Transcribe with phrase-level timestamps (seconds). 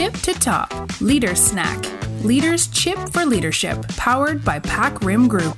[0.00, 0.68] tip to top
[1.02, 1.78] Leader Snack
[2.30, 5.56] Leaders Chip for Leadership powered by Pack Rim Group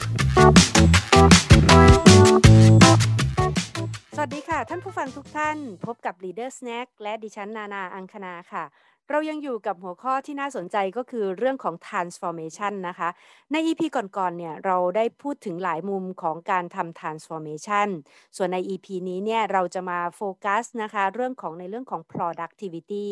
[4.16, 8.64] สวัสดีค่ะ ท่านผู้ฟังทุกท่าน พบกับ Leader Snack และดิฉันนานาอังคณาค่ะ
[9.10, 13.08] เรายังอยู่กับหัวข้อที่น่าสนใจก็คือเรื่องของ transformation นะคะ
[13.52, 17.88] ใน EP ก่อนๆ เนี่ยเราได้พูดถึงหลายมุมของการทำ transformation
[18.36, 23.06] ส่วนใน EP นี้เนี่ยเราจะมาโฟกัสนะคะเรื่องของในเรื่องของ productivity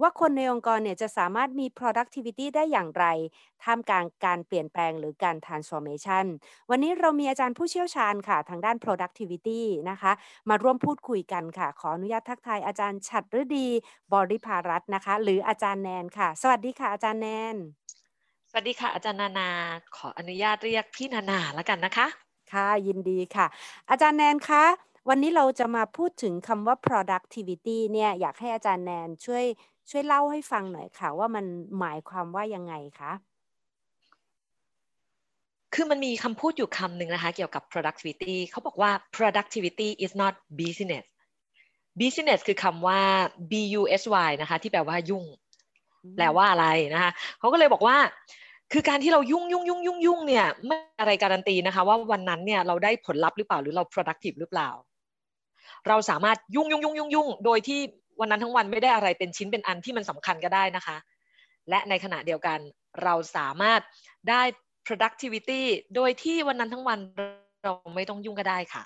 [0.00, 3.04] ว่าคนในองค์กรเนี่ยจะสามารถมี productivity ได้อย่างไร
[3.64, 6.26] ท่ามกลางการเปลี่ยนแปลงหรือการ transformation
[6.70, 10.12] วันนี้เรามีอาจารย์ผู้เชี่ยวชาญค่ะ ทางด้าน productivity นะคะ
[10.48, 13.66] มาร่วมพูดคุยกันค่ะ ขออนุญาตทักทายอาจารย์ฉัตรฤดี
[14.12, 17.56] บริภารัตน์นะคะ หรืออาจารย์แนนค่ะ สวัสดีค่ะอาจารย์แนน
[18.50, 19.48] สวัสดีค่ะ อาจารย์นานา
[19.96, 22.06] ขออนุญาตเรียกพี่นานาแล้วกันนะคะ
[22.52, 23.46] ค่ะยินดีค่ะ
[23.90, 24.64] อาจารย์แนนคะ
[25.08, 29.44] วันนี้เราจะมาพูดถึงคำว่า productivity เนี่ยอยากให้อาจารย์แนนช่วย
[29.90, 31.44] ช่วยเล่าให้ฟังหน่อยค่ะ ว่ามัน
[31.78, 33.12] หมายความว่ายังไงคะ
[35.74, 41.04] คือมันมีคำพูดอยู่คำหนึ่งนะคะ เกี่ยวกับ productivity เขาบอกว่า productivity is not business
[41.98, 43.00] business คือคำว่า
[43.50, 45.24] b u s y นะคะ ที่แปลว่ายุ่ง
[46.16, 47.96] แปลว่าอะไรนะคะเขาก็เลยบอกว่า
[48.72, 54.70] คือการที่เรายุ่งยุ่งยุ่งยุ่งยุ่งเนี่ยไม่อะไรการันตีนะคะ ว่าวันนั้นเนี่ยเราได้ผลลัพธ์หรือเปล่าหรือเรา productive หรือเปล่า
[55.88, 57.80] เราสามารถยุ่งยุ่งยุ่งยุ่งยุ่งโดยที่
[58.20, 60.96] วันนั้นทั้งวันไม่ได้อะไรเป็นชิ้นเป็นอันที่มันสำคัญก็ได้นะคะ
[61.70, 62.58] และในขณะเดียวกัน
[63.04, 63.80] เราสามารถ
[64.30, 64.42] ได้
[64.86, 65.62] productivity
[65.94, 66.98] โดยที่วันนั้นทั้งวัน
[67.64, 68.84] เราไม่ต้องยุ่งก็ได้ค่ะ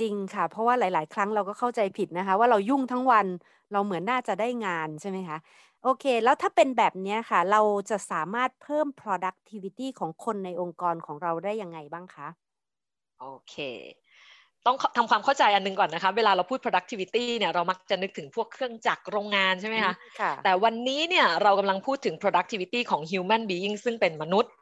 [0.00, 3.26] จริงค่ะ เพราะว่าหลาย ๆ ครั้งเราก็เข้าใจผิดนะคะ ว่าเรายุ่งทั้งวัน
[3.72, 5.38] เราเหมือนน่าจะได้งานใช่ไหมคะ
[5.82, 12.28] โอเค แล้วถ้าเป็นแบบนี้ค่ะ เราจะสามารถเพิ่ม productivity ของคนในองค์กรของเราได้ยังไงบ้างคะ
[13.20, 13.54] โอเค
[14.66, 24.52] ต้องทำความเข้าใจอันนึงก่อนนะคะ เวลาเราพูด productivity เนี่ยเรามักจะนึกถึงพวกเครื่องจักรโรงงานใช่ไหมคะค่ะแต่วันนี้เนี่ยเรากำลังพูดถึง productivity ของ human being ซึ่งเป็นมนุษย์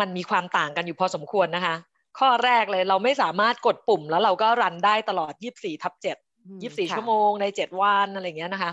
[0.00, 1.74] มันมีความต่างกันอยู่พอสมควรนะคะ
[2.18, 6.04] ข้อแรกเลยเราไม่สามารถกดปุ่มแล้วเราก็รันได้ตลอด 24 ทับ7
[6.46, 8.70] อืม24ค่ะชั่วโมงใน 7 วันอะไรอย่างเงี้ยนะคะ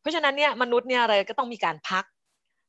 [0.00, 2.04] เพราะฉะนั้นเนี่ยมนุษย์เนี่ยอะไรก็ต้องมีการพัก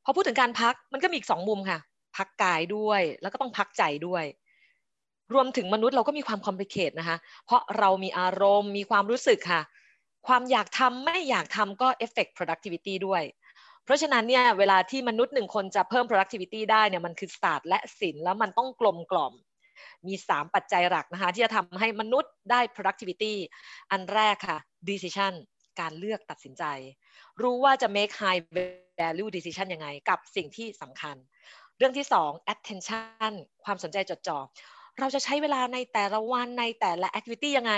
[0.04, 1.78] พอพูดถึงการพักมันก็มีอีกสองมุมค่ะ
[2.16, 4.24] พักกายด้วยแล้วก็ต้องพักใจด้วย
[5.34, 7.16] รวมถึงมนุษย์เราก็มีความคอมพลีเคทนะคะ
[7.46, 9.60] เพราะเรามีอารมณ์มีความรู้สึกค่ะ
[10.26, 13.22] ความอยากทำไม่อยากทำก็ effect productivity ด้วย
[13.84, 19.32] เพราะฉะนั้นเนี่ยเวลาที่มนุษย์หนึ่งคนจะเพิ่ม productivity ได้เนี่ยมันคือศาสตร์และศิลป์แล้วมันต้องกลมกล่อม
[20.06, 23.34] มี 3 ปัจจัยหลักนะคะ ที่จะทำให้มนุษย์ได้ productivity
[23.90, 24.58] อันแรกค่ะ
[24.90, 25.34] decision
[25.80, 26.64] การเลือกตัดสินใจ
[27.42, 28.40] รู้ว่าจะ make high
[29.00, 31.16] value decision ยังไง กับสิ่งที่สำคัญ
[31.78, 33.32] เรื่องที่ 2 attention
[33.64, 34.38] ความสนใจจดจ่อ
[34.98, 37.74] เราจะใช้เวลาในแต่ละวันในแต่ละ activity ยังไง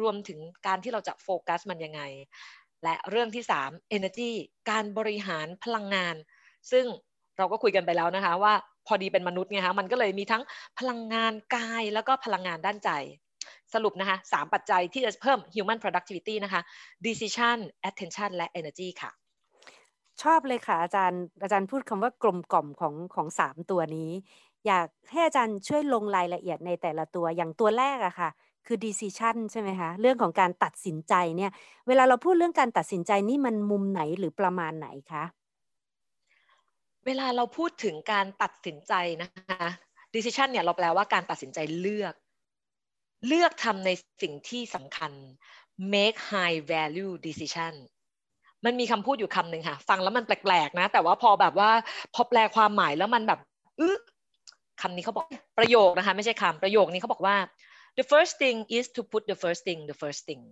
[0.00, 2.02] รวมถึงการที่เราจะโฟกัสมันยังไง
[2.84, 4.32] และเรื่องที่ 3 energy
[4.70, 6.14] การบริหารพลังงาน
[6.72, 6.86] ซึ่ง
[7.38, 8.52] เราก็คุยกันไปแล้วนะคะว่า
[8.86, 10.42] พอดีเป็นมนุษย์ไงคะมันก็เลยมีทั้ง
[10.78, 12.90] พลังงานกายแล้วก็พลังงานด้านใจ
[13.74, 16.60] สรุปนะคะสามปัจจัยที่จะเพิ่ม human productivity นะคะ
[17.06, 19.10] decision attention และ energy ค่ะ
[20.22, 24.10] ชอบเลยค่ะอาจารย์ อาจารย์พูดคำว่ากลมกล่อมของของสามตัวนี้
[24.66, 28.30] อยากให้อาจารย์ช่วยลงรายละเอียดในแต่ละตัวอย่างตัวแรกอะค่ะ
[28.66, 31.50] คือ decision ใช่ไหมคะ เรื่องของการตัดสินใจเนี่ย
[31.88, 35.24] เวลาเราพูดเรื่องการตัดสินใจนี่มันมุมไหนหรือประมาณไหนคะ
[37.06, 38.92] เวลาเราพูดถึงการตัดสินใจ
[39.22, 39.68] นะคะ
[40.14, 42.14] decision เนี่ยเราแปลว่าการตัดสินใจเลือก
[43.26, 43.90] เลือกทำใน
[44.22, 45.12] สิ่งที่สำคัญ
[45.94, 47.74] make high value decision
[48.64, 51.70] มันมีคำพูดอยู่คำหนึ่งค่ะ ฟังแล้วมันแปลกๆนะ แต่ว่าพอแบบว่า
[52.14, 53.40] พอแปลความหมายแล้วมันแบบ
[53.80, 54.00] อึะ
[54.80, 55.26] คำนี้เขาบอก
[55.58, 57.36] ประโยคนะคะ ไม่ใช่คำประโยคนี้เขาบอกว่า
[57.98, 60.42] the first thing is to put the first thing the first thing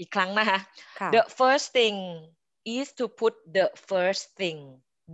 [0.00, 0.58] อีกครั้งนะคะ
[1.00, 1.96] ค่ะ the first thing
[2.76, 4.58] is to put the first thing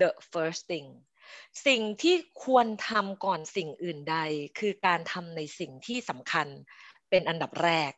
[0.01, 0.87] the first thing
[1.67, 4.17] สิ่งที่ควรทำก่อนสิ่งอื่นใด
[4.59, 6.47] คือการทำในสิ่งที่สำคัญ
[7.11, 7.93] เป็นอันดับแรก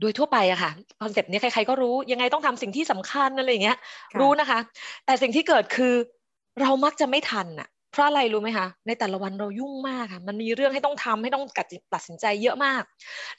[0.00, 0.70] โดยทั่วไปอะค่ะ
[1.02, 3.78] คอนเซปต์นี้ใครๆก็รู้ยังไงต้องทำสิ่งที่สำคัญอะไรอย่างเงี้ย
[4.14, 4.58] ค่ะรู้นะคะ
[5.06, 5.94] แต่สิ่งที่เกิดคือ
[6.60, 11.44] เรามักจะไม่ทันอะเพราะอะไรรู้ไหมคะในแต่ละวันเรายุ่งมากค่ะ มันมีเรื่องให้ต้องทำให้ต้อง
[11.94, 12.82] ตัดสินใจเยอะมาก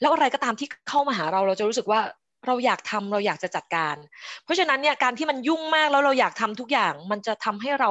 [0.00, 2.00] แล้วอะไรก็ตามที่เข้ามาหาเราเราจะรู้สึกว่า
[2.46, 3.96] เราอยากทำเราอยากจะจัดการ
[4.44, 7.90] เพราะฉะนั้นเนี่ยการที่มันยุ่งมากแล้วเราอยากทำทุกอย่าง มันจะทำให้เรา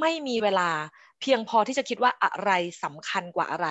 [0.00, 0.70] ไม่มีเวลา
[1.20, 2.50] เพียงพอที่จะคิดว่าอะไร
[2.84, 3.68] สำคัญกว่าอะไร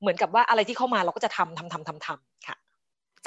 [0.00, 2.56] เหมือนกับว่าอะไรที่เข้ามาเราก็จะทำทำทำทำทำค่ะ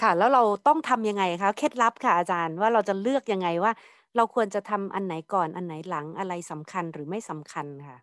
[0.01, 3.71] ค่ะ แล้วเราต้องทำยังไงคะเคล็ดลับค่ะอาจารย์ว่าเราจะเลือกยังไงว่า
[4.15, 7.97] เราควรจะทำอันไหนก่อนอันไหนหลังอะไรสำคัญหรือไม่สำคัญค่ะ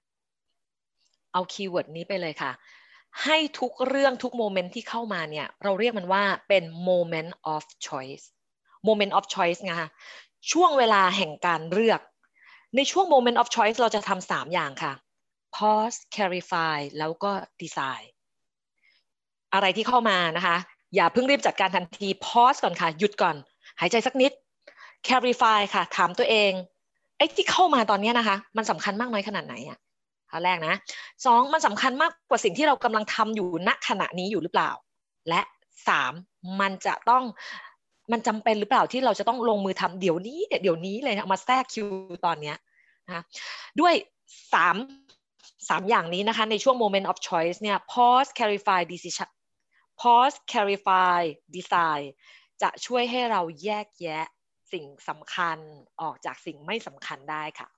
[1.33, 2.53] เอา keyword นี้ไปเลยค่ะ
[3.25, 8.25] ให้ทุกเรื่องทุก moment ที่เข้ามาเนี่ย เราเรียกมันว่าเป็น moment of choice
[8.89, 9.91] moment of choice ไงคะ
[10.53, 12.01] ช่วงเวลาแห่งการเลือก
[12.77, 14.93] ในช่วง moment of choice เราจะทำสามอย่างค่ะ
[15.57, 17.31] pause clarify แล้วก็
[17.61, 18.09] decide
[19.55, 20.57] อะไรที่เข้ามานะคะ
[20.95, 23.37] อย่าเพิ่งรีบจัดการทันที pause ก่อนค่ะ หยุดก่อน
[23.81, 24.33] หายใจสักนิด
[25.07, 26.53] clarify ค่ะ ถามตัวเอง
[27.17, 29.79] ไอ้ที่เข้ามาตอนนี้นะคะ มันสำคัญมากน้อยขนาดไหนอะ
[30.31, 30.75] ข้อแรกนะ
[31.25, 34.71] สองมันสำคัญมากกว่าสิ่งที่เรากำลังทำอยู่ณขณะนี้อยู่หรือเปล่า
[35.29, 35.41] และ
[35.89, 36.13] สาม
[36.61, 37.25] มันจะต้อง
[38.13, 41.87] มันจำเป็นหรือเปล่าที่เราจะต้องลงมือทำเดี๋ยวนี้เดี๋ยวนี้เลยมาแทรกคิว
[42.27, 42.57] ตอนเนี้ย
[43.07, 43.23] นะ
[43.81, 43.95] ด้วย
[44.55, 44.77] สาม
[45.69, 49.31] สามอย่างนี้นะคะในช่วง moment of choice เนี่ย pause clarify decision
[50.01, 51.21] pause clarify
[51.57, 52.09] decide
[52.63, 54.25] จะช่วยให้เราแยกแยะ
[54.73, 55.59] สิ่งสำคัญ
[56.01, 57.69] ออกจากสิ่งไม่สำคัญได้ค่ะ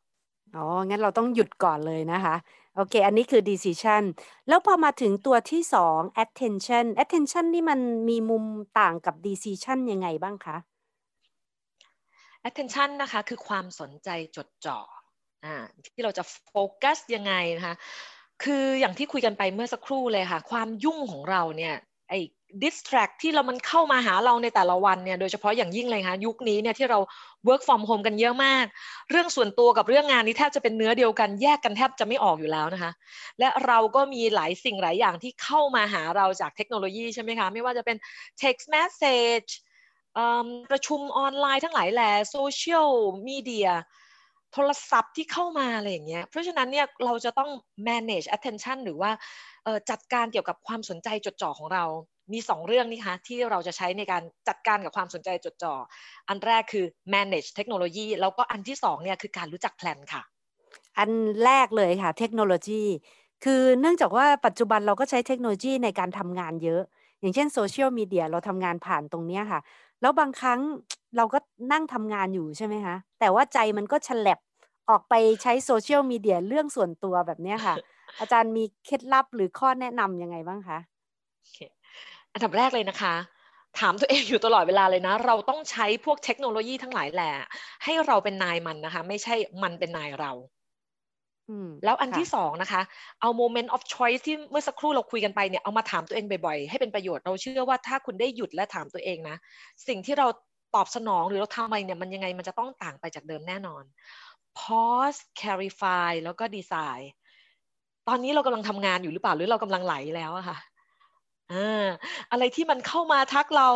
[0.57, 2.35] อ๋อ งั้นเราต้องหยุดก่อนเลยนะคะ
[2.79, 4.03] โอเค อันนี้คือ decision
[4.49, 8.45] แล้วพอมาถึงตัวที่สอง attention attention นี่มันมีมุม
[8.79, 10.57] ต่างกับ decision ยังไงบ้างคะ
[12.49, 14.79] attention นะคะคือความสนใจจดจ่อ
[15.45, 15.55] อ่า
[15.87, 17.75] ที่เราจะโฟกัสยังไงนะคะ
[18.45, 21.75] คืออย่างที่คุยกันไปเมื่อสักครู่เลยค่ะ ความยุ่งของเราเนี่ย
[22.09, 22.19] ไอ้
[22.65, 26.99] distract ที่เรามันเข้ามาหาเราในแต่ละวันเนี่ยโดยเฉพาะอย่างยิ่งเลยค่ะยุคนี้เนี่ยที่เรา
[27.49, 28.65] work from home กันเยอะมาก
[29.11, 32.93] เรื่องส่วนตัวกับเรื่องงานนี้แทบจะเป็นเนื้อเดียวกันแยกกันแทบจะไม่ออกอยู่แล้วนะคะ
[33.39, 37.97] และเราก็มีหลายสิ่งหลายอย่างที่เข้ามาหาเราจากเทคโนโลยีใช่ไหมคะ ไม่ว่าจะเป็น
[38.43, 39.51] text message
[40.71, 42.89] ประชุมออนไลน์ทั้งหลายแหล่โซเชียล
[43.29, 43.69] มีเดีย
[44.53, 47.51] โทรศัพท์ที่เข้ามาอะไรอย่างเงี้ย เพราะฉะนั้นเนี่ยเราจะต้อง
[47.89, 49.11] manage attention หรือว่า
[49.91, 51.85] จัดการเกี่ยวกับความสนใจจดจ่อของเรา
[52.33, 55.75] มีสองเรื่องนี่คะที่เราจะใช้ในการจัดการกับความสนใจจดจ่อ
[56.29, 56.85] อันแรกคือ
[57.15, 60.23] manage เทคโนโลยีแล้วก็อันที่สองเนี่ยคือการรู้จัก plan ค่ะ
[60.99, 61.11] อัน
[61.45, 62.83] แรกเลยค่ะเทคโนโลยี
[63.45, 66.83] คือเนื่องจากว่าปัจจุบันเราก็ใช้เทคโนโลยีในการทำงานเยอะ
[67.21, 69.61] อย่างเช่นโซเชียลมีเดียเราทำงานผ่านตรงนี้ค่ะ
[70.01, 70.61] แล้วบางครั้ง
[71.17, 71.39] เราก็
[71.73, 74.39] นั่งทำงานอยู่ใช่ไหมคะ แต่ว่าใจมันก็ฉลับ
[74.91, 77.75] ออกไปใช้โซเชียลมีเดียเรื่องส่วนตัวแบบนี้ค่ะ
[78.21, 80.79] อาจารย์มีเคล็ดลับหรือข้อแนะนำยังไงบ้างคะ
[82.33, 83.15] อันดับแรกเลยนะคะ
[83.79, 87.31] ถามตัวเองอยู่ตลอดเวลาเลยนะ เราต้องใช้พวกเทคโนโลยีทั้งหลายแหละ
[87.85, 90.33] ให้เราเป็นนายมันนะคะ ไม่ใช่มันเป็นนายเรา
[91.85, 92.83] แล้วอันที่สองนะคะ
[93.21, 99.37] เอา moment of choice ที่เมื่อสักครู่เราคุยกันไปเนี่ย เอามาถามตัวเองบ่อยๆ ให้เป็นประโยชน์ เราเชื่อว่าถ้าคุณได้หยุดและถามตัวเองนะ
[99.89, 100.27] สิ่งที่เรา
[100.75, 103.85] ตอบสนองหรือเราทำอะไรเนี่ยมันยังไงมันจะต้องต่างไปจากเดิมแน่นอน
[104.59, 107.03] pause clarify แล้วก็ design
[108.09, 110.59] ตอนนี้เรากำลังทำงานอยู่หรือเปล่าหรือเรากำลังไหลแล้วอะค่ะ
[111.53, 111.87] อ่า
[112.31, 113.69] อะไรที่มันเข้ามาทักเรา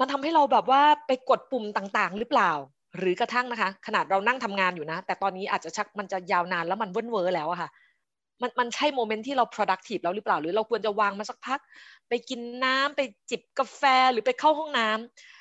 [0.00, 2.52] มันทำให้เราแบบว่าไปกดปุ่มต่างๆ หรือเปล่า
[2.98, 7.70] หรือกระทั่งนะคะ ขนาดเรานั่งทำงานอยู่นะ แต่ตอนนี้อาจจะชักมันจะยาวนานแล้วมันเว้นเวอร์แล้วอะค่ะ
[8.42, 11.60] มันมันใช่โมเมนต์ที่เรา productive แล้วหรือเปล่า หรือเราควรจะวางมาสักพัก
[12.08, 13.00] ไปกินน้ำไป
[13.30, 13.82] จิบกาแฟ
[14.12, 14.88] หรือไปเข้าห้องน้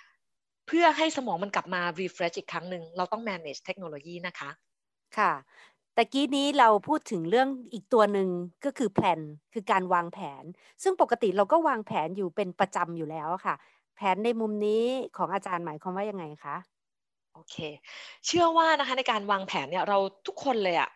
[0.07, 4.50] ำเพื่อให้สมองมันกลับมา refresh อีกครั้งหนึ่งเราต้อง manage เทคโนโลยีนะคะ
[5.18, 5.34] ค่ะ
[5.94, 8.30] แต่กี้นี้เราพูดถึงเรื่องอีกตัวหนึ่ง
[8.66, 9.19] ก็คือแผน
[9.54, 10.44] คือการวางแผน
[10.84, 13.56] ซึ่งปกติเราก็วางแผนอยู่เป็นประจำอยู่แล้วค่ะ
[13.96, 14.84] แผนในมุมนี้
[15.18, 16.56] ของอาจารย์หมายความว่ายังไงคะ
[17.36, 17.58] โอเค
[18.26, 19.98] เชื่อว่านะคะในการวางแผนเนี่ยเรา
[20.28, 20.90] ทุกคนเลยอะ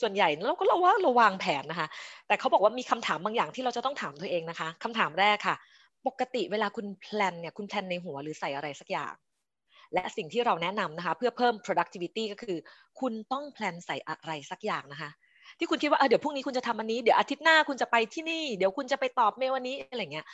[0.00, 1.88] ส่วนใหญ่เราก็เราว่าเราวางแผนนะคะ
[2.26, 5.56] แต่เขาบอกว่ามีคำถามบางอย่างที่เราจะต้องถามตัวเองนะคะคำถามแรกค่ะ
[6.06, 9.14] ปกติเวลาคุณแพลนเนี่ยคุณแพลนในหัวหรือใส่อะไรสักอย่าง
[9.94, 12.58] และสิ่งที่เราแนะนำนะคะ เพื่อเพิ่ม productivity ก็คือ
[13.00, 15.10] คุณต้องแพลนใส่อะไรสักอย่างนะคะ
[15.58, 20.26] ที่คุณคิดว่าเดี๋ยวพรุ่งนี้คุณจะทำอันนี้เดี๋ยวอาทิตย์หน้าคุณจะไปที่นี่ เดี๋ยวคุณจะไปตอบเมลวันนี้อะไรเงี้ย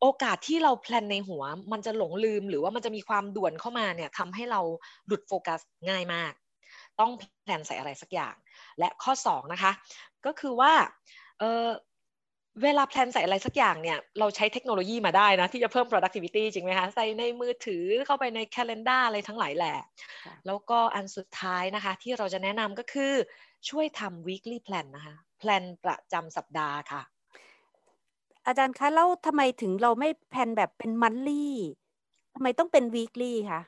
[0.00, 4.60] โอกาสที่เรา plan ในหัว มันจะหลงลืมหรือว่ามันจะมีความด่วนเข้ามาเนี่ยทำให้เรา
[5.06, 6.32] หลุดโฟกัสง่ายมาก
[7.00, 8.34] ต้อง plan ใส่อะไรสักอย่าง
[8.78, 9.72] และข้อ2นะคะ
[10.26, 10.72] ก็คือว่า
[11.38, 19.76] เวลา plan ใส่อะไรสักอย่างเนี่ย เราใช้เทคโนโลยีมาได้นะ ที่จะเพิ่ม productivity จริงไหมคะ ใส่ในมือถือเข้าไปใน calendar อะไรทั้งหลายแหละ
[20.46, 23.12] แล้วก็อันสุดท้ายนะคะ ที่เราจะแนะนำก็คือ
[23.68, 27.02] ช่วยทำ weekly plan นะคะ แพลนประจำสัปดาห์ค่ะ
[28.48, 31.46] อาจารย์คะแล้วทำไมถึงเราไม่แพนแบบเป็น monthly
[32.34, 33.60] ทำไมต้องเป็น weekly คะ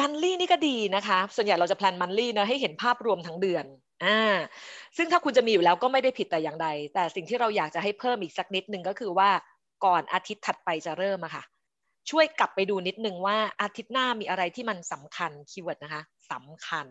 [0.00, 3.64] มันลี่นี่ก็ดีนะคะ ส่วนใหญ่เราจะแพลนมันลี่นะให้เห็นภาพรวมทั้งเดือน
[4.04, 4.18] อ่า
[4.96, 9.30] ซึ่งถ้าคุณจะมีอยู่แล้วก็ไม่ได้ผิดแต่อย่างใด แต่สิ่งที่เราอยากจะให้เพิ่มอีกสักนิดนึงก็คือว่า
[9.84, 11.42] ก่อนอาทิตย์ถัดไปจะเริ่มอะค่ะ
[12.10, 16.86] ช่วยกลับไปดูนิดนึงว่าอาทิตย์หน้ามีอะไรที่มันสำคัญ keyword นะคะสำคัญ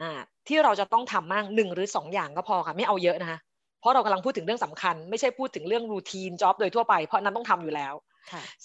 [0.00, 0.10] อ่า
[0.48, 3.38] ที่เราจะต้องทำมากหนึ่งหรือสองอย่างก็พอค่ะ ไม่เอาเยอะนะคะ
[3.84, 7.94] เพราะเรากำลังพูดถึงเรื่องสำคัญ ไม่ใช่พูดถึงเรื่อง routine job โดยทั่วไปเพราะนั้นต้องทำอยู่แล้ว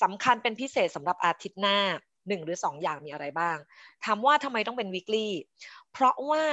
[0.03, 1.77] สำคัญเป็นพิเศษสำหรับอาทิตย์หน้า
[2.27, 3.57] หนึ่งหรือสองอย่างมีอะไรบ้าง
[4.05, 5.27] ถามว่าทำไมต้องเป็น weekly
[5.91, 6.43] เพราะว่า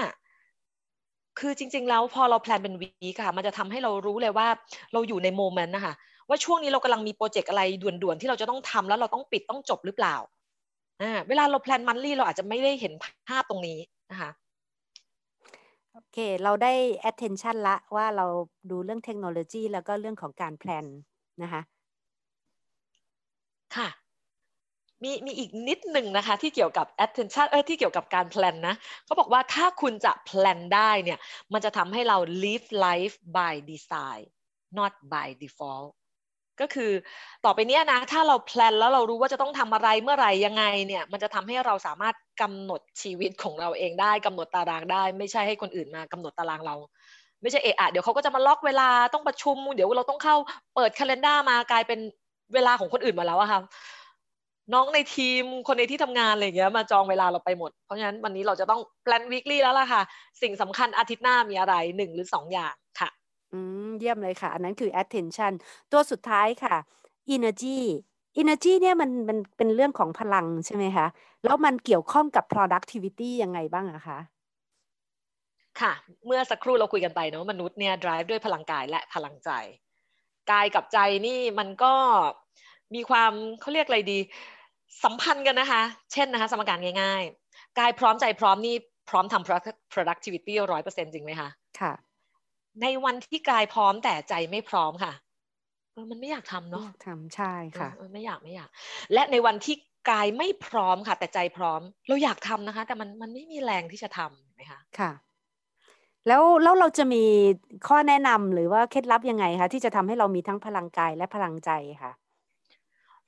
[1.38, 4.48] คือจริง ๆ แล้วพอเรา plan เป็น week ค่ะ มันจะทำให้เรารู้เลยว่า
[4.92, 5.94] เราอยู่ใน moment นะคะ
[6.28, 10.16] ว่าช่วงนี้เรากำลังมีโปรเจกต์อะไรด่วนๆ ที่เราจะต้องทำแล้วเราต้องปิดต้องจบหรือเปล่า
[11.02, 12.92] อ่าเวลาเรา plan monthly เราอาจจะไม่ได้เห็น
[13.28, 13.78] ภาพตรงนี้
[14.10, 14.30] นะคะ
[15.96, 16.72] โอเค เราได้
[17.10, 18.26] attention ละว่าเรา
[18.70, 20.86] ดูเรื่องเทคโนโลยีแล้วก็เรื่องของการ plan
[21.42, 21.62] นะคะ
[23.76, 23.88] ค่ะ
[25.02, 28.74] มีมีอีกนิดหนึ่งนะคะ ที่เกี่ยวกับ attention เออที่เกี่ยวกับการ plan นะ
[29.04, 31.18] เขาบอกว่าถ้าคุณจะ plan ได้เนี่ย
[31.52, 34.24] มันจะทำให้เรา live life by design
[34.78, 35.90] not by default
[36.60, 36.90] ก็คือ
[37.44, 46.74] ต่อไปเนี้ยนะถ้าเราแพลนแล้วเรารู้ว่าจะต้องทำอะไรเมื่อไหร่ยังไงเนี่ยมันจะทำให้เราสามารถกำหนดชีวิตของเราเองได้กำหนดตารางได้ ไม่ใช่ให้คนอื่นมากำหนดตารางเรา
[47.42, 50.36] ไม่ใช่เอะอะเดี๋ยวเขาก็จะมาล็อกเวลาต้องประชุม เดี๋ยวเราต้องเข้า
[50.74, 52.00] เปิดคัล endar มากลายเป็น
[52.54, 53.60] เวลาของคนอื่นมาแล้วอะค่ะ
[54.74, 60.02] น้องในทีมคนในที่ทำงานอะไรเงี้ยมาจองเวลาเราไปหมด เพราะฉะนั้นวันนี้เราจะต้องแพลนวีคลี่แล้วล่ะค่ะ
[60.42, 63.08] สิ่งสำคัญอาทิตย์หน้ามีอะไรหนึ่งหรือสองอย่างค่ะ
[63.52, 65.52] อืมเยี่ยมเลยค่ะ อันนั้นคือ attention
[65.92, 66.74] ตัวสุดท้ายค่ะ
[67.34, 67.78] energy
[68.40, 71.06] energy เนี่ยมันมันเป็นเรื่องของพลังใช่ไหมคะ
[71.44, 74.18] แล้วมันเกี่ยวข้องกับ productivity ยังไงบ้างอะคะ
[75.80, 75.92] ค่ะ
[76.26, 79.50] เมื่อสักครู่เราคุยกันไปเนาะมนุษย์เนี่ย drive ด้วยพลังกายและพลังใจ
[80.50, 81.94] กายกับใจนี่มันก็
[82.94, 84.18] มีความเขาเรียกอะไรดี
[85.04, 88.76] สัมพันธ์กันนะคะ เช่นนะคะ สมการง่าย ๆ กายพร้อมใจพร้อมนี่
[89.10, 89.46] พร้อมทำ
[89.94, 91.48] productivity ร้อยเปอร์เซ็นจริงไหมคะ
[91.78, 91.92] ค่ะ
[92.82, 95.12] ในวันที่กายพร้อมแต่ใจไม่พร้อมค่ะ
[95.92, 98.68] เออมันไม่อยากทำเนาะทำใช่ค่ะไม่อยากไม่อยาก
[99.12, 99.76] และในวันที่
[100.10, 105.12] กายไม่พร้อมค่ะ แต่ใจพร้อม เราอยากทำนะคะ แต่มันมันไม่มีแรงที่จะทำไหมคะค่ะ
[106.28, 107.24] แล้วแล้วเราจะมี
[107.88, 111.70] ข้อแนะนำหรือว่าเคล็ดลับยังไงคะที่จะทำให้เรามีทั้งพลังกายและพลังใจ
[112.02, 112.12] ค่ะ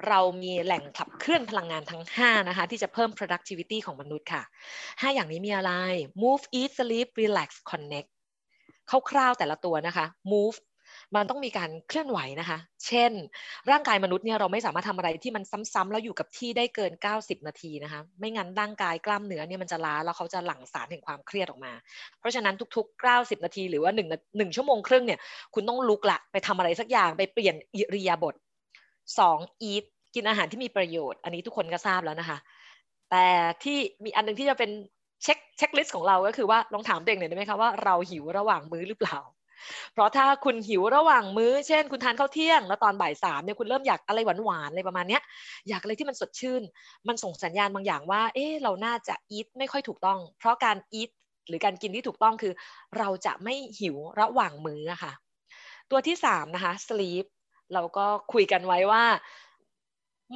[0.09, 4.43] เรามีแหล่งขับเคลื่อนพลังงานทั้ง 5 นะคะ ที่จะเพิ่ม productivity ของมนุษย์ค่ะ
[5.01, 5.73] 5 อย่างนี้มีอะไร
[6.23, 8.11] move eat sleep relax connect
[9.11, 10.59] คร่าวๆแต่ละตัวนะคะ move
[11.17, 13.13] มันต้องมีการเคลื่อนไหวนะคะ เช่น
[13.71, 21.73] ร่างกายมนุษย์เนี่ยเราไม่สามารถทำอะไรที่มันซ้ำๆแล้วอยู่กับที่ได้เกิน 90 นาทีนะคะ ไม่งั้นร่างกายกล้ามเนื้อเนี่ยมันจะล้าแล้วเขาจะหลั่งสารแห่งความเครียดออกมา
[22.19, 25.21] เพราะฉะนั้นทุก ๆ 90 นาที หรือว่า1 1ชั่วโมงครึ่งเนี่ย
[25.55, 28.35] คุณต้องลุกละไปทำอะไรสักอย่างไปเปลี่ยนอิริยาบถ
[29.19, 29.39] สอง
[29.71, 32.39] eat กินอาหารที่มีประโยชน์ อันนี้ทุกคนก็ทราบแล้วนะคะ
[33.11, 33.27] แต่
[33.65, 34.71] ที่มีอันนึงที่จะเป็น
[35.23, 39.19] เช็ค checklist ของเราก็คือว่าลองถามเช็คหน่อยได้ไหมคะว่าเราหิวระหว่างมื้อหรือเปล่า
[39.93, 45.23] เพราะถ้าคุณหิวระหว่างมื้อ เช่น คุณทานข้าวเที่ยง แล้วตอนบ่ายสามเนี่ยคุณเริ่มอยากอะไรหวานๆอะไรประมาณเนี้ย
[45.69, 46.63] อยากอะไรที่มันสดชื่น
[47.09, 51.11] มันส่งสัญญาณบางอย่างว่า เอ๊เราน่าจะ eat ไม่ค่อยถูกต้อง เพราะการ eat
[51.49, 52.53] หรือการกินที่ถูกต้องคือ
[52.99, 55.13] เราจะไม่หิวระหว่างมื้อค่ะ
[55.91, 57.27] ตัวที่สามนะคะ sleep
[57.75, 59.05] เราก็คุยกันไว้ว่า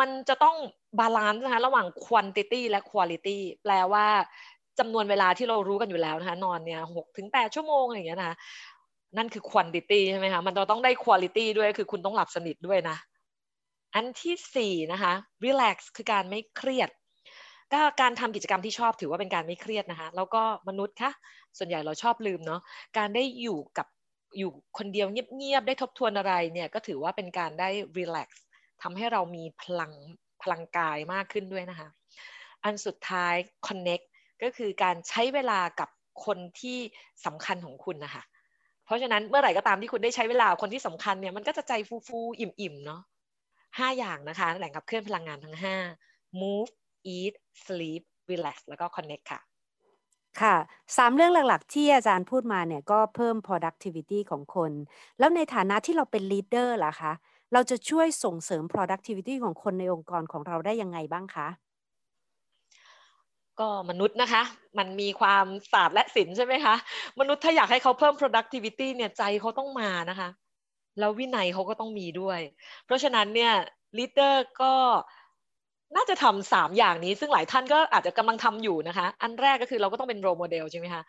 [0.01, 0.57] มันจะต้อง
[0.99, 4.07] balance นะคะระหว่าง quantity และ quality แปลว่า
[4.79, 8.35] จำนวนเวลาที่เรารู้กันอยู่แล้วนะคะนอนเนี่ยหกถึงแปดชั่วโมงอะไรอย่างเงี้ยนะ
[9.17, 12.97] นั่นคือ quantity ใช่ไหมคะมันต้องได้ quality ด้วยคือคุณต้องหลับสนิทด้วยนะ
[13.95, 15.12] อันที่สี่นะคะ
[15.45, 16.91] relax คือการไม่เครียด
[17.73, 21.12] ก็การทำกิจกรรมที่ชอบถือว่าเป็นการไม่เครียดนะคะ แล้วก็มนุษย์คะ
[21.59, 22.61] ส่วนใหญ่เราชอบลืมเนาะ
[22.99, 23.87] การได้อยู่กับ
[24.38, 28.29] อยู่คนเดียวเงียบๆได้ทบทวนอะไรเนี่ยก็ถือว่าเป็นการได้ relax
[28.83, 29.93] ทำให้เรามีพลัง
[30.43, 31.88] พลังกายมากขึ้นด้วยนะคะ
[32.64, 33.35] อันสุดท้าย
[33.67, 34.07] connect
[34.43, 35.89] ก็คือการใช้เวลากับ
[36.25, 36.79] คนที่
[37.27, 38.23] สำคัญของคุณนะคะ
[38.85, 43.03] เพราะฉะนั้นเมื่อไหร่ก็ตามที่คุณได้ใช้เวลาคนที่สำคัญเนี่ยมันก็จะใจฟูฟูอิ่มๆเนาะ
[43.79, 45.77] ห้าอย่างนะคะแหล่งขับเคลื่อนพลังงานทั้งห้า
[46.41, 46.73] move
[47.17, 47.35] eat
[47.65, 49.41] sleep relax แล้วก็ connect ค่ะ
[50.41, 50.57] ค่ะ
[50.97, 54.73] สามเรื่องหลักๆ ที่อาจารย์พูดมาเนี่ยก็เพิ่ม productivity ของคน
[55.19, 57.13] แล้วในฐานะที่เราเป็น leader ล่ะคะ
[57.53, 61.49] เราจะช่วยส่งเสริม productivity ของคนในองค์กรของเราได้ยังไงบ้างคะ
[63.61, 64.43] ก็มนุษย์นะคะ
[64.79, 66.75] มันมีความศาสตร์และศิลป์ใช่ไหมคะ
[67.21, 70.29] มนุษย์ถ้าอยากให้เขาเพิ่ม productivity เนี่ยใจเขาต้องมานะคะ
[70.99, 72.41] แล้ววินัยเขาก็ต้องมีด้วย
[72.85, 73.53] เพราะฉะนั้นเนี่ย
[73.99, 74.73] leader ก็
[75.97, 81.03] น่าจะทำสามอย่างนี้ ซึ่งหลายท่านก็อาจจะกำลังทำอยู่นะคะ อันแรกก็คือเราก็ต้องเป็นโรโมเดลใช่ไหมคะ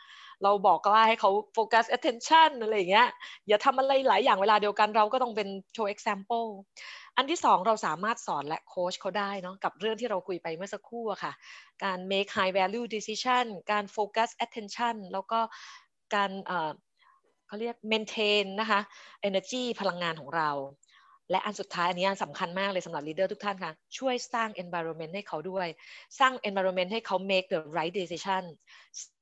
[0.43, 3.07] เราบอกก็ว่าให้เขาโฟกัส attention อะไรอย่างเงี้ย
[3.47, 6.47] อย่าทำอะไรหลายอย่างเวลาเดียวกันเราก็ต้องเป็นโชว์ example
[7.17, 11.33] อันที่สองเราสามารถสอนและโค้ชเขาได้เนาะกับเรื่องที่เราคุยไปเมื่อสักครู่อะค่ะ
[11.83, 15.39] การ make high value decision การ focus attention แล้วก็
[16.15, 16.31] การ
[17.47, 18.79] เขาเรียก maintain นะคะ
[19.29, 20.49] energy พลังงานของเรา
[21.31, 25.67] และอันสุดท้ายอันนี้สำคัญมากเลยสำหรับ leader ทุกท่านค่ะ ช่วยสร้าง environment ให้เขาด้วย
[26.19, 28.43] สร้าง environment ให้เขา make the right decision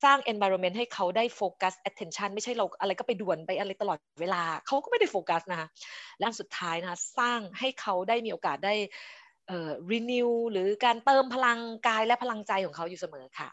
[0.03, 5.67] สร้าง environment ให้เขาได้โฟกัส attention ไม่ใช่เราอะไรก็ไปด่วนไปอะไรตลอดเวลา เขาก็ไม่ได้โฟกัสนะคะ
[6.17, 8.75] และอันสุดท้ายนะคะสร้างให้เขาได้มีโอกาสได้
[9.47, 13.49] เอ่อ renew หรือการเติมพลังกายและพลังใจของเขาอยู่เสมอค่ะ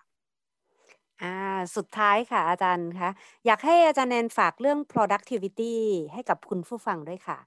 [1.22, 1.36] อ่า
[1.76, 3.10] สุดท้ายค่ะอาจารย์คะ
[3.46, 5.74] อยากให้อาจารย์แนนฝากเรื่อง productivity
[6.12, 7.38] ให้กับคุณผู้ฟังด้วยค่ะ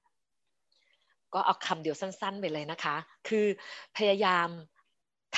[1.34, 2.96] ก็เอาคำเดียวสั้น ๆ ไปเลยนะคะ
[3.28, 3.46] คือ
[3.96, 4.48] พยายาม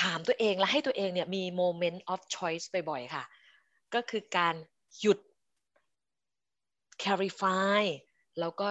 [0.01, 3.23] ถามตัวเองและให้ตัวเองเนี่ยมี moment of choice บ่อยๆค่ะ
[3.93, 4.55] ก็คือการ
[4.99, 5.19] หยุด
[7.01, 7.81] clarify
[8.39, 8.67] แล้วก็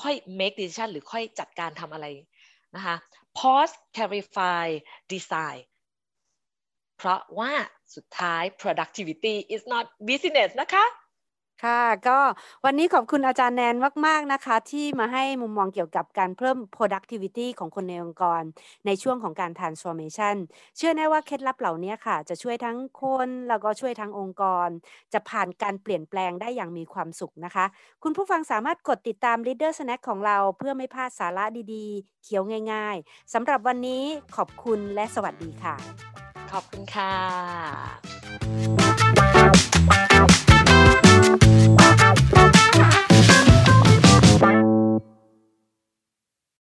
[0.00, 2.06] ค่อย make decision หรือค่อยจัดการทำอะไร
[2.76, 2.96] นะคะ
[3.38, 4.66] pause clarify
[5.12, 5.64] decide
[6.96, 7.52] เพราะว่า
[7.94, 10.84] สุดท้าย productivity is not business นะคะ
[11.64, 12.18] ค่ะ ก็
[12.64, 13.74] วันนี้ขอบคุณอาจารย์แนน
[14.06, 18.42] มาก ๆ นะคะ ที่มาให้มุมมองเกี่ยวกับการเพิ่ม productivity ของคนในองค์กร
[18.86, 20.36] ในช่วงของการ transformation
[20.76, 24.68] เชื่อแน่ว่าเคล็ดลับเหล่านี้ค่ะ จะช่วยทั้งคนแล้วก็ช่วยทั้งองค์กร
[25.12, 27.64] จะผ่านการเปลี่ยนแปลงได้อย่างมีความสุขนะคะ
[28.02, 31.44] คุณผู้ฟังสามารถกดติดตาม Leader Snack ของเราเพื่อไม่พลาดสาระ
[31.74, 34.04] ดีๆ เขียวง่าย ๆสำหรับวันนี้
[34.36, 35.76] ขอบคุณและสวัสดีค่ะ
[36.52, 37.12] ขอบคุณค่ะ